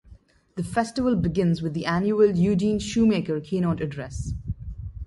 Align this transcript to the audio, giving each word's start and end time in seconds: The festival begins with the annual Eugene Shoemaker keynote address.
The 0.55 0.63
festival 0.63 1.15
begins 1.15 1.61
with 1.61 1.75
the 1.75 1.85
annual 1.85 2.35
Eugene 2.35 2.79
Shoemaker 2.79 3.39
keynote 3.39 3.81
address. 3.81 4.33